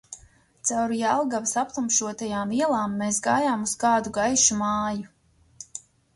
Cauri 0.69 0.95
Jelgavas 1.01 1.53
aptumšotajām 1.63 2.55
ielām 2.61 2.97
mēs 3.03 3.21
gājām 3.29 3.69
uz 3.69 3.75
kādu 3.85 4.15
gaišu 4.19 4.59
māju. 4.65 5.81